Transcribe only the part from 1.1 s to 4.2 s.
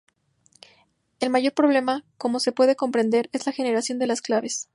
El mayor problema, como se puede comprender, es la generación de